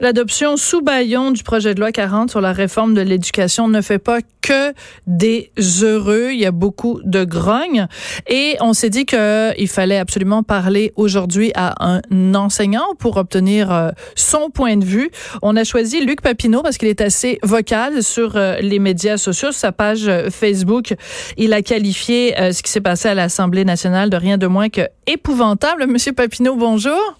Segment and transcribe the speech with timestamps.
[0.00, 3.98] L'adoption sous baillon du projet de loi 40 sur la réforme de l'éducation ne fait
[3.98, 4.72] pas que
[5.06, 5.50] des
[5.82, 6.30] heureux.
[6.32, 7.86] Il y a beaucoup de grognes.
[8.28, 13.90] Et on s'est dit qu'il fallait absolument parler aujourd'hui à un enseignant pour obtenir euh,
[14.14, 15.10] son point de vue.
[15.42, 19.52] On a choisi Luc Papineau parce qu'il est assez vocal sur euh, les médias sociaux.
[19.52, 20.94] Sa page euh, Facebook,
[21.36, 24.82] il a qualifié ce qui s'est passé à l'Assemblée nationale de rien de moins que
[25.06, 25.86] épouvantable.
[25.86, 27.16] Monsieur Papineau, bonjour.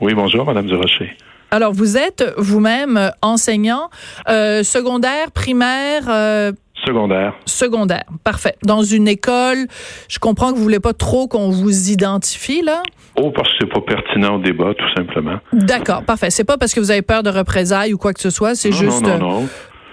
[0.00, 1.16] Oui, bonjour, Madame Durocher.
[1.50, 3.88] Alors, vous êtes vous-même euh, enseignant
[4.28, 6.02] euh, secondaire, primaire.
[6.08, 6.52] Euh,
[6.84, 7.34] secondaire.
[7.46, 8.56] Secondaire, parfait.
[8.62, 9.66] Dans une école,
[10.08, 12.82] je comprends que vous voulez pas trop qu'on vous identifie là.
[13.16, 15.38] Oh, parce que c'est pas pertinent au débat, tout simplement.
[15.52, 16.30] D'accord, parfait.
[16.30, 18.72] C'est pas parce que vous avez peur de représailles ou quoi que ce soit, c'est
[18.72, 19.02] juste.
[19.02, 19.48] Non, non, non.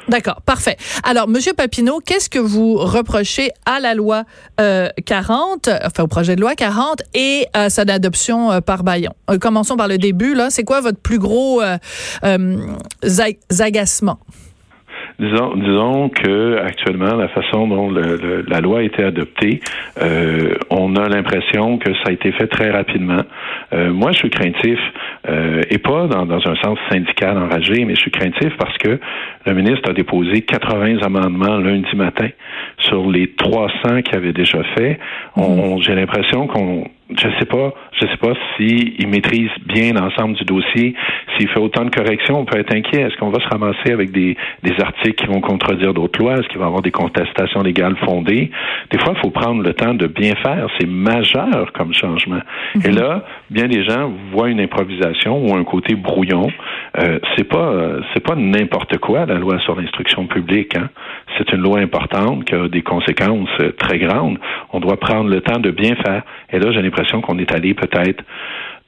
[0.10, 0.78] D'accord, parfait.
[1.04, 4.26] Alors, Monsieur Papineau, qu'est-ce que vous reprochez à la loi
[4.60, 9.14] euh, 40, enfin au projet de loi 40 et à sa adoption euh, par Bayon?
[9.30, 10.34] Euh, commençons par le début.
[10.34, 11.78] Là, c'est quoi votre plus gros euh,
[13.60, 14.20] agacement?
[15.20, 19.60] Disons, disons que actuellement, la façon dont le, la loi a été adoptée,
[20.02, 23.22] euh, on a l'impression que ça a été fait très rapidement.
[23.74, 24.80] Euh, moi, je suis craintif,
[25.30, 29.00] euh, et pas dans, dans, un sens syndical enragé, mais je suis craintif parce que
[29.46, 32.28] le ministre a déposé 80 amendements lundi matin
[32.80, 35.00] sur les 300 qu'il avait déjà fait.
[35.36, 36.86] On, J'ai l'impression qu'on
[37.18, 40.94] je sais pas, je sais pas s'il maîtrise bien l'ensemble du dossier,
[41.38, 43.02] s'il fait autant de corrections, on peut être inquiet.
[43.02, 46.34] Est-ce qu'on va se ramasser avec des, des articles qui vont contredire d'autres lois?
[46.34, 48.52] Est-ce qu'il va y avoir des contestations légales fondées?
[48.92, 50.68] Des fois, il faut prendre le temps de bien faire.
[50.80, 52.42] C'est majeur comme changement.
[52.84, 52.96] Et mhm.
[52.96, 56.52] là, bien des gens voient une improvisation ou un côté brouillon.
[57.00, 57.74] Euh, c'est pas
[58.14, 60.76] c'est pas n'importe quoi la loi sur l'instruction publique.
[60.76, 60.90] Hein?
[61.38, 64.38] C'est une loi importante qui a des conséquences très grandes.
[64.72, 66.24] On doit prendre le temps de bien faire.
[66.52, 68.24] Et là, j'ai l'impression qu'on est allé peut-être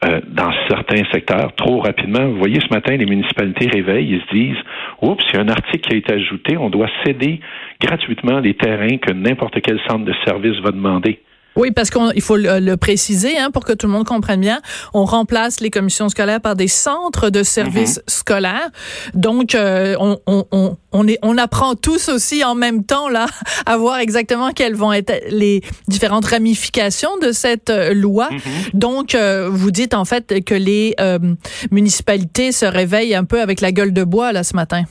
[0.03, 2.25] euh, dans certains secteurs trop rapidement.
[2.27, 4.63] Vous voyez, ce matin, les municipalités réveillent, ils se disent,
[5.01, 7.39] oups, il y a un article qui a été ajouté, on doit céder
[7.81, 11.19] gratuitement les terrains que n'importe quel centre de service va demander.
[11.55, 14.61] Oui, parce qu'il faut le, préciser hein, pour que tout le monde comprenne bien.
[14.93, 18.11] On remplace les commissions scolaires par des centres de services mm-hmm.
[18.11, 18.69] scolaires.
[19.13, 23.27] Donc, euh, on, on, on, est, on apprend tous aussi en même temps là
[23.65, 28.29] à voir exactement quelles vont être les différentes ramifications de cette euh, loi.
[28.29, 28.69] Mm-hmm.
[28.73, 30.95] Donc, euh, vous dites en fait que les
[31.71, 34.83] municipalités se réveillent un peu avec la gueule de bois là ce matin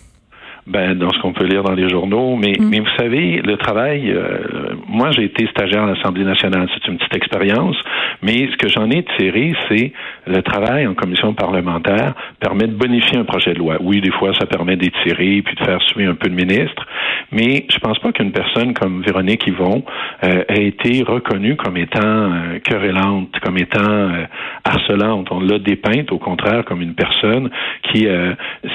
[0.66, 2.36] ben, dans ce qu'on peut lire dans les journaux.
[2.36, 2.68] Mais, mm.
[2.68, 6.96] mais vous savez, le travail, euh, moi j'ai été stagiaire à l'Assemblée nationale, c'est une
[6.96, 7.76] petite expérience,
[8.22, 9.92] mais ce que j'en ai tiré, c'est
[10.26, 13.76] le travail en commission parlementaire permet de bonifier un projet de loi.
[13.80, 16.86] Oui, des fois, ça permet d'étirer puis de faire suer un peu le ministre,
[17.30, 19.84] mais je pense pas qu'une personne comme Véronique Yvon
[20.22, 24.24] euh, ait été reconnue comme étant euh, querellante, comme étant euh,
[24.64, 25.28] harcelante.
[25.30, 27.50] On l'a dépeinte, au contraire, comme une personne
[27.92, 28.06] qui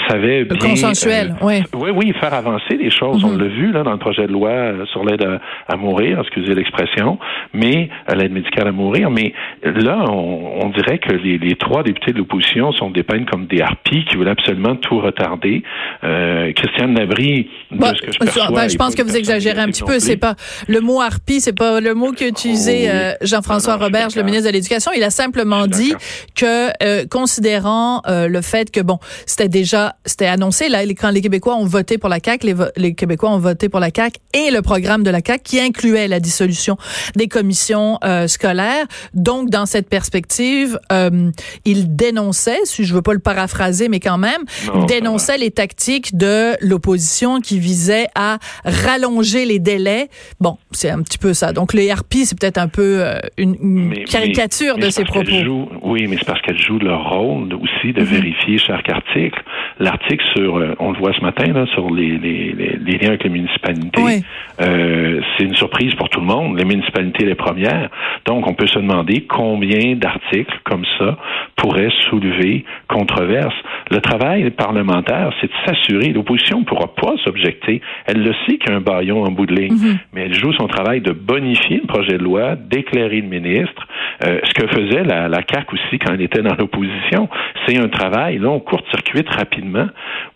[0.07, 0.69] savait bien...
[0.69, 3.23] Consensuel, oui oui, oui, faire avancer les choses.
[3.23, 3.41] On mhm.
[3.41, 5.25] l'a vu là dans le projet de loi euh, sur l'aide
[5.67, 7.17] à, mourir, excusez l'expression,
[7.53, 9.09] mais euh, l'aide médicale à mourir.
[9.09, 14.05] Mais là, on, dirait que les, trois députés de l'opposition sont dépeints comme des harpies
[14.05, 15.63] qui veulent absolument tout retarder.
[16.03, 19.61] Euh, Christiane Nabry, de bah, ce que je perçois, ben, je pense que vous exagérez
[19.61, 19.99] un petit peu.
[19.99, 20.35] C'est pas
[20.67, 24.53] le mot harpie, c'est pas le mot qu'a utilisé oh, Jean-François Roberge, le ministre de
[24.53, 24.91] l'Éducation.
[24.95, 25.93] Il a simplement dit
[26.35, 31.65] que, considérant le fait que bon, c'était déjà, c'était annoncé là, quand les Québécois ont
[31.69, 35.09] voté pour la CAQ, les, Québécois ont voté pour la CAQ et le programme de
[35.09, 36.77] la CAQ qui incluait la dissolution
[37.15, 38.85] des commissions euh, scolaires.
[39.13, 41.31] Donc, dans cette perspective, euh,
[41.65, 44.41] il dénonçait, si je veux pas le paraphraser, mais quand même,
[44.75, 50.09] il dénonçait les tactiques de l'opposition qui visaient à rallonger les délais.
[50.39, 51.53] Bon, c'est un petit peu ça.
[51.53, 55.31] Donc, les harpies, c'est peut-être un peu euh, une, caricature de ses propos.
[55.83, 58.07] oui, mais c'est parce qu'elles jouent leur rôle aussi de mhm.
[58.07, 59.41] vérifier chaque article.
[59.79, 64.23] L'article sur, on le voit ce matin, sur les, les, les, liens avec les municipalités,
[64.61, 66.57] euh, c'est une surprise pour tout le monde.
[66.57, 67.89] Les municipalités les premières.
[68.25, 71.17] Donc, on peut se demander combien d'articles comme ça
[71.55, 73.55] pourraient soulever controverse.
[73.91, 76.13] Le travail parlementaire, c'est de s'assurer.
[76.13, 77.81] L'opposition ne pourra pas s'objecter.
[78.05, 79.97] Elle le sait qu'il y a un baillon en bout de ligne, mhm.
[80.13, 83.87] mais elle joue son travail de bonifier le projet de loi, d'éclairer le ministre.
[84.25, 87.29] Euh, ce que faisait la, la CAQ aussi quand elle était dans l'opposition,
[87.65, 88.37] c'est un travail.
[88.37, 89.87] Là, on court-circuite rapidement.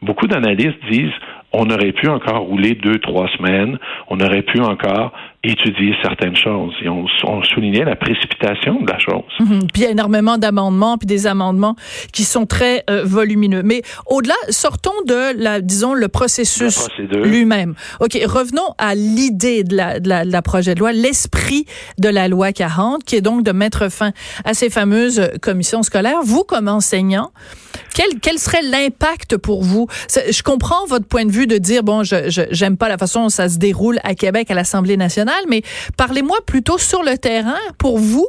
[0.01, 1.12] Beaucoup d'analystes disent
[1.53, 3.77] on aurait pu encore rouler deux, trois semaines,
[4.09, 5.13] on aurait pu encore
[5.44, 6.74] étudié certaines choses.
[6.81, 7.06] Ils ont,
[7.44, 9.24] souligné la précipitation de la chose.
[9.40, 9.68] Mhm.
[9.74, 11.75] Puis il y a énormément d'amendements, puis des amendements
[12.13, 13.62] qui sont très euh, volumineux.
[13.63, 17.75] Mais au-delà, sortons de la, disons, le processus lui-même.
[18.00, 21.66] OK, revenons à l'idée de la, de, la, de la projet de loi, l'esprit
[22.00, 24.13] de la loi 40, qui est donc de mettre fin
[24.45, 26.22] à ces fameuses commissions scolaires.
[26.24, 27.31] Vous, comme enseignant,
[27.94, 29.88] quel, quel serait l'impact pour vous?
[30.10, 33.30] Je comprends votre point de vue de dire, bon, je j'aime pas la façon dont
[33.30, 35.62] ça se déroule à Québec, à l'Assemblée nationale, mais
[35.97, 38.27] parlez-moi plutôt sur le terrain, pour vous,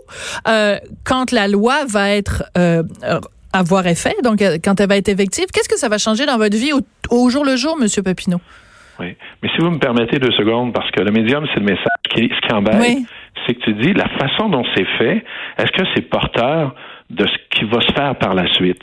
[0.49, 2.45] euh, quand la loi va être...
[2.59, 2.83] Euh,
[3.55, 6.39] avoir effet, donc euh, quand elle va être effective, qu'est-ce que ça va changer dans
[6.39, 8.41] votre vie au, jour le jour, Monsieur Papineau?
[8.99, 9.15] Oui.
[9.43, 12.29] Mais si vous me permettez deux secondes, parce que le médium, c'est le message qui,
[12.35, 12.99] ce qui embête,
[13.47, 15.25] c'est que tu dis la façon dont c'est fait,
[15.59, 16.75] est-ce que c'est porteur
[17.11, 18.83] de ce qui va se faire par la suite?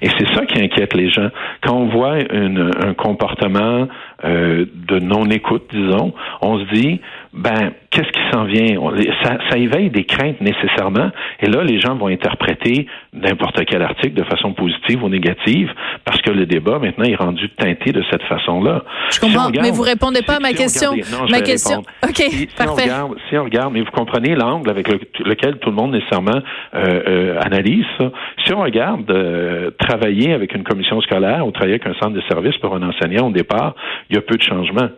[0.00, 1.28] Et c'est ça qui inquiète les gens.
[1.62, 3.88] Quand on voit un comportement
[4.24, 7.00] euh, de non-écoute, disons, on se dit,
[7.32, 8.80] ben, qu'est-ce qui s'en vient?
[9.22, 11.10] Ça, ça, éveille des craintes nécessairement.
[11.40, 15.72] Et là, les gens vont interpréter n'importe quel article de façon positive ou négative
[16.04, 18.82] parce que le débat, maintenant, est rendu teinté de cette façon-là.
[19.10, 20.92] Je comprends, mais vous répondez pas à ma question.
[21.30, 21.82] ma question.
[22.02, 22.82] OK, si, parfait.
[22.82, 24.88] Si on, regarde, si on regarde, mais vous comprenez l'angle avec
[25.20, 26.40] lequel tout le monde nécessairement
[26.74, 28.10] euh, euh, analyse ça.
[28.44, 32.22] Si on regarde euh, travailler avec une commission scolaire ou travailler avec un centre de
[32.28, 33.74] service pour un enseignant au départ,
[34.10, 34.88] il y a peu de changements.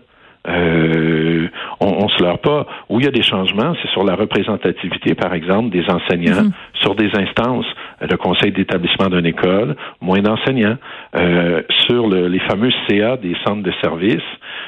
[0.48, 1.48] Euh,
[1.80, 2.66] on, on se leurre pas.
[2.88, 6.52] Où il y a des changements, c'est sur la représentativité, par exemple, des enseignants, mhm.
[6.74, 7.66] sur des instances,
[8.00, 10.76] le conseil d'établissement d'une école, moins d'enseignants,
[11.16, 14.22] euh, sur le, les fameux CA des centres de services.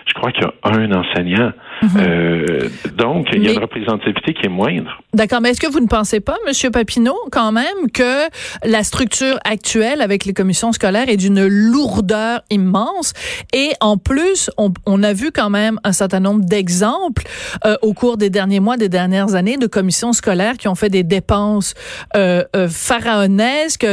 [0.06, 1.52] Je crois qu'il y a un enseignant.
[1.82, 1.90] Mhm.
[1.99, 5.00] Euh, donc, il y a une représentativité qui est moindre.
[5.14, 8.29] D'accord, mais est-ce que vous ne pensez pas, Monsieur Papineau, quand même, que
[8.64, 13.12] la structure actuelle avec les commissions scolaires est d'une lourdeur immense?
[13.52, 17.25] Et en plus, on, on a vu quand même un certain nombre d'exemples
[17.67, 20.88] euh, au cours des derniers mois, des dernières années, de commissions scolaires qui ont fait
[20.88, 21.75] des dépenses
[22.17, 23.85] euh, euh pharaonesques.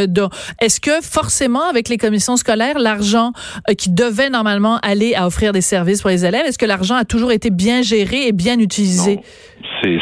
[0.61, 3.33] Est-ce que forcément, avec les commissions scolaires, l'argent
[3.77, 7.05] qui devait normalement aller à offrir des services pour les élèves, est-ce que l'argent a
[7.05, 9.19] toujours été bien géré et bien utilisé?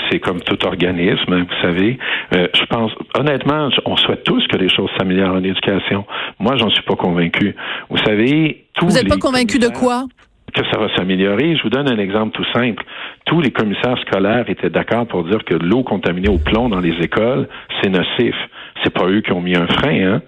[0.10, 2.00] c'est comme tout organisme, hein, vous savez.
[2.32, 6.06] je pense, honnêtement, on souhaite tous que les choses s'améliorent en éducation.
[6.40, 7.56] Moi, j'en suis pas convaincu.
[7.90, 10.06] Vous savez, tous Vous n'êtes pas convaincu de quoi?
[10.54, 11.56] que ça va s'améliorer.
[11.56, 12.84] Je vous donne un exemple tout simple.
[13.26, 16.96] Tous les commissaires scolaires étaient d'accord pour dire que l'eau contaminée au plomb dans les
[17.02, 17.48] écoles,
[17.82, 18.36] c'est nocif.
[18.84, 20.22] C'est pas eux qui ont mis un frein, hein.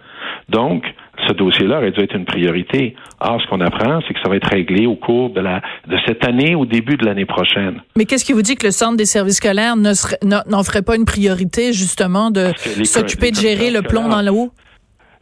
[0.49, 0.83] Donc,
[1.29, 2.95] ce dossier-là aurait dû être une priorité.
[3.19, 5.97] Or, ce qu'on apprend, c'est que ça va être réglé au cours de, la, de
[6.05, 7.81] cette année, au début de l'année prochaine.
[7.95, 11.05] Mais qu'est-ce qui vous dit que le Centre des services scolaires n'en ferait pas une
[11.05, 12.51] priorité, justement, de
[12.83, 14.51] s'occuper de gérer le plomb dans l'eau?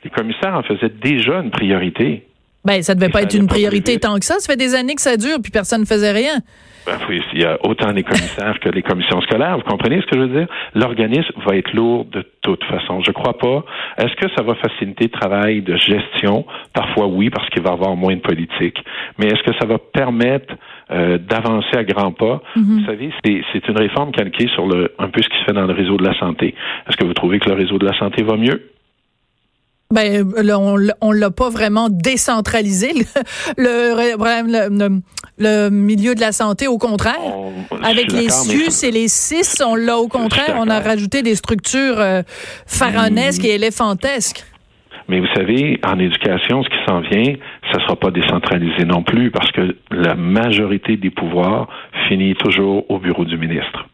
[0.03, 2.23] Les commissaires en faisaient déjà une priorité.
[2.67, 4.39] Ben, ça devait pas être une priorité tant que ça.
[4.39, 6.41] Ça fait des années que ça dure, puis personne ne faisait rien.
[6.85, 9.57] Ben oui, il y a autant les commissaires que les commissions scolaires.
[9.57, 10.47] Vous comprenez ce que je veux dire?
[10.75, 13.01] L'organisme va être lourd de toute façon.
[13.01, 13.63] Je crois pas.
[13.97, 16.45] Est-ce que ça va faciliter le travail de gestion?
[16.73, 18.77] Parfois oui, parce qu'il va y avoir moins de politique.
[19.17, 20.53] Mais est-ce que ça va permettre
[20.91, 22.41] euh, d'avancer à grands pas?
[22.55, 22.79] Mm-hmm.
[22.79, 25.67] Vous savez, c'est une réforme calquée sur le, un peu ce qui se fait dans
[25.67, 26.53] le réseau de la santé.
[26.87, 28.61] Est-ce que vous trouvez que le réseau de la santé va mieux?
[29.89, 32.91] Ben, là, on, on l'a pas vraiment décentralisé
[33.57, 34.17] le,
[35.37, 36.67] le, milieu de la santé.
[36.67, 37.15] Au contraire,
[37.83, 40.57] avec les SUS et les CIS, on l'a au contraire.
[40.57, 42.21] On a rajouté des structures euh,
[42.65, 44.43] pharaonesques et éléphantesques.
[45.07, 47.35] Mais vous savez, en éducation, ce qui s'en vient,
[47.71, 51.69] ça sera pas décentralisé non plus parce que la majorité des pouvoirs
[52.09, 53.87] finit toujours au bureau du ministre.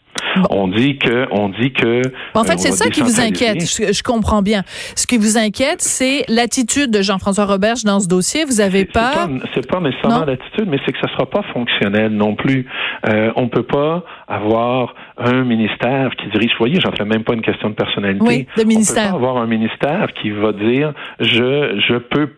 [0.50, 2.02] On dit que, on dit que.
[2.34, 3.62] En fait, c'est ça qui vous inquiète.
[3.62, 4.64] Je, comprends bien.
[4.96, 8.46] Ce qui vous inquiète, c'est l'attitude de Jean-François Roberge dans ce dossier.
[8.46, 12.12] Vous avez peur C'est pas, pas nécessairement l'attitude, mais c'est que ça sera pas fonctionnel
[12.12, 12.68] non plus.
[13.08, 16.52] Euh, on peut pas avoir un ministère qui dirige.
[16.52, 18.26] Vous voyez, j'en fais même pas une question de personnalité.
[18.26, 19.04] Oui, de ministère.
[19.04, 22.30] On peut pas avoir un ministère qui va dire je je peux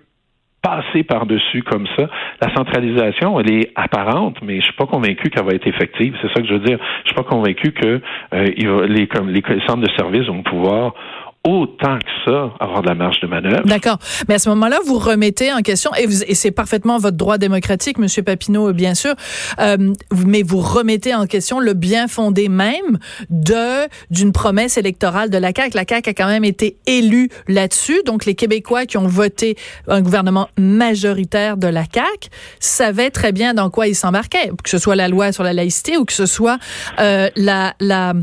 [0.65, 2.09] passer par-dessus comme ça.
[2.41, 6.15] La centralisation, elle est apparente, mais je suis pas convaincu qu'elle va être effective.
[6.21, 6.79] C'est ça que je veux dire.
[7.03, 8.01] Je suis pas convaincu que
[8.33, 10.93] euh, les, comme, les centres de services vont pouvoir
[11.45, 13.65] autant que ça avoir de la marge de manœuvre.
[13.65, 13.99] D'accord.
[14.27, 17.97] Mais à ce moment-là, vous remettez en question, et, et c'est parfaitement votre droit démocratique,
[17.97, 19.13] Monsieur Papineau, bien sûr,
[19.59, 19.93] euh,
[20.25, 22.97] mais vous remettez en question le bien fondé même
[23.29, 25.77] de d'une promesse électorale de la CAQ.
[25.77, 28.01] La CAQ a quand même été élue là-dessus.
[28.05, 29.55] Donc, les Québécois qui ont voté
[29.87, 34.77] un gouvernement majoritaire de la CAQ savaient très bien dans quoi ils s'embarquaient, que ce
[34.77, 36.57] soit la loi sur la laïcité ou que ce soit
[36.99, 38.13] euh, la, la,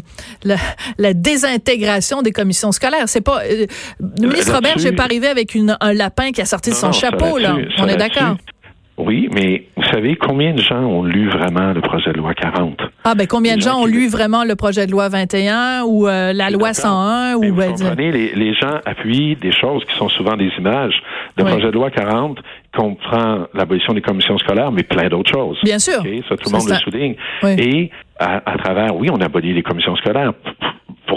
[0.99, 3.43] la désintégration des commissions scolaires c'est pas.
[3.45, 3.67] Euh,
[4.01, 6.75] le ministre Robert, je vais pas arriver avec une, un lapin qui a sorti de
[6.75, 7.57] son chapeau, là.
[7.79, 8.37] On est d'accord.
[8.99, 12.79] Oui, mais vous savez combien de gens ont lu vraiment le projet de loi 40?
[13.05, 16.33] Ah, ben combien de gens, ont lu vraiment le projet de loi 21 ou euh,
[16.35, 17.35] la loi 101?
[17.35, 21.03] ou, vous ben, comprenez, les, les, gens appuient des choses qui sont souvent des images.
[21.39, 22.39] Le projet de loi 40
[22.77, 25.59] comprend l'abolition des commissions scolaires, mais plein d'autres choses.
[25.65, 26.03] Bien sûr.
[26.29, 27.15] Ça, tout le monde le souligne.
[27.59, 30.33] Et à, à, travers, oui, on abolit les commissions scolaires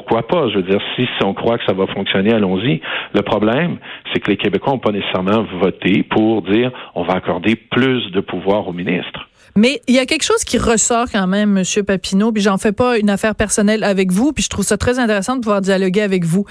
[0.06, 0.50] pourquoi pas?
[0.50, 2.80] Je veux dire, si on croit que ça va fonctionner, allons-y.
[3.14, 3.78] Le problème,
[4.14, 8.20] c'est que les Québécois n'ont pas nécessairement voté pour dire on va accorder plus de
[8.20, 9.28] pouvoir aux ministres.
[9.58, 12.74] Mais il y a quelque chose qui ressort quand même, Monsieur Papineau, puis j'en fais
[12.74, 16.02] pas une affaire personnelle avec vous, puis je trouve ça très intéressant de pouvoir dialoguer
[16.02, 16.46] avec vous.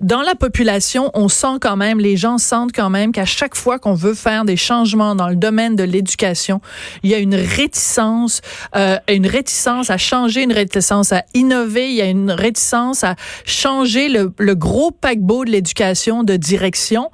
[0.00, 3.80] Dans la population, on sent quand même, les gens sentent quand même qu'à chaque fois
[3.80, 6.60] qu'on veut faire des changements dans le domaine de l'éducation,
[7.02, 8.40] il y a une réticence,
[8.76, 13.16] euh, une réticence à changer, une réticence à innover, il y a une réticence à
[13.44, 17.10] changer le, le gros paquebot de l'éducation de direction.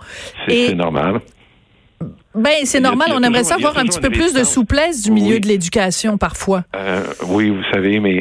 [0.47, 1.23] C'est normal.
[2.35, 3.09] Ben, c'est normal.
[3.15, 6.63] on aimerait savoir un petit peu plus de souplesse du milieu de l'éducation parfois.
[6.77, 8.19] Euh, oui, vous savez, mais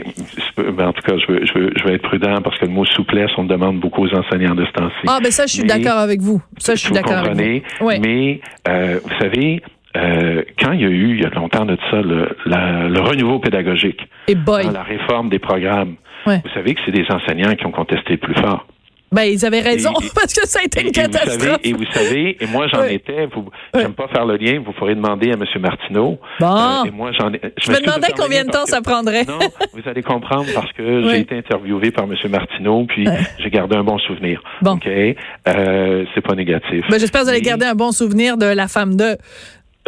[0.58, 2.72] ben, en tout cas, je veux, je, veux, je vais être prudent parce que le
[2.72, 5.06] mot souplesse, on demande beaucoup aux enseignants de ce temps-ci.
[5.08, 6.42] Ah, ben ça, je suis d'accord avec vous.
[6.58, 7.86] Ça, je suis d'accord avec vous.
[7.86, 8.00] Oui.
[8.00, 9.62] Mais, euh, vous savez,
[9.96, 13.40] euh, quand il y a eu, il y a longtemps de ça, le, le renouveau
[13.40, 14.72] pédagogique, Et boy.
[14.72, 18.66] la réforme des programmes, vous savez que c'est des enseignants qui ont contesté plus fort.
[19.12, 21.60] Ben, ils avaient raison, parce que ça a été une catastrophe.
[21.64, 24.96] et vous savez, et moi j'en étais, vous, j'aime pas faire le lien, vous pourrez
[24.96, 25.44] demander à M.
[25.60, 26.20] Martineau.
[26.40, 26.48] Bon.
[26.48, 29.26] Euh, et moi, j'en ai, je, me demandais combien de temps ça prendrait.
[29.26, 29.40] non,
[29.74, 32.16] vous allez comprendre parce que j'ai été interviewé par M.
[32.30, 33.08] Martineau, puis
[33.40, 34.42] j'ai gardé un bon souvenir.
[34.62, 34.74] Bon.
[34.74, 34.88] OK?
[34.88, 36.86] Euh, c'est pas négatif.
[36.90, 39.18] Ben, j'espère que vous allez garder un bon souvenir de la femme de.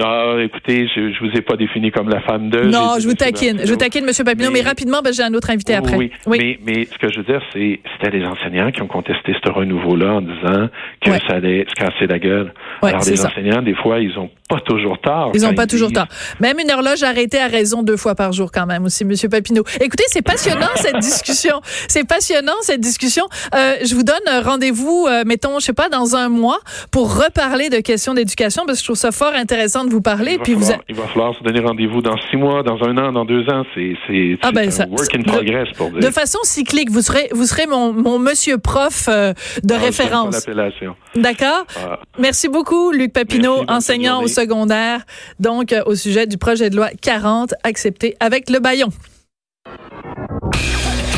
[0.03, 2.61] Ah, écoutez, je, je vous ai pas défini comme la femme de.
[2.61, 3.61] Non, je vous taquine.
[3.63, 4.11] Je vous taquine, M.
[4.25, 5.95] Papineau, mais, rapidement, ben, j'ai un autre invité après.
[5.95, 9.33] Oui, Mais, mais ce que je veux dire, c'est c'était les enseignants qui ont contesté
[9.43, 10.69] ce renouveau-là en disant
[11.01, 12.53] que ça allait se casser la gueule.
[12.81, 15.31] Alors, les enseignants, des fois, ils ont pas toujours tort.
[15.33, 16.07] Ils n'ont pas toujours tort.
[16.39, 19.63] Même une horloge arrêtée à raison deux fois par jour quand même aussi, Monsieur Papineau.
[19.79, 21.61] Écoutez, c'est passionnant cette discussion.
[21.87, 23.25] C'est passionnant cette discussion.
[23.55, 26.59] Euh, je vous donne rendez-vous, euh, mettons, je sais pas, dans un mois
[26.91, 30.33] pour reparler de questions d'éducation parce que je trouve ça fort intéressant de vous parler.
[30.33, 32.97] Il puis falloir, vous il va falloir se donner rendez-vous dans six mois, dans un
[32.97, 33.63] an, dans deux ans.
[33.73, 35.99] C'est c'est ah ben, un work in progress de, pour dire.
[35.99, 40.45] De façon cyclique, vous serez vous serez mon, mon Monsieur prof euh, de ah, référence.
[41.15, 41.65] D'accord.
[41.77, 41.99] Ah.
[42.19, 45.05] Merci beaucoup, Luc Papineau, Merci, enseignant au secondaire
[45.39, 48.89] donc euh, au sujet du projet de loi 40 accepté avec le baillon.